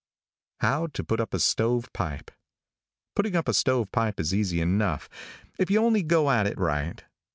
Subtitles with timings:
[0.61, 2.31] HOW TO PUT UP A STOVE PIPE.
[3.15, 5.07] |PUTTING up stove pipe is easy enough,
[5.59, 7.03] if you only go at it right.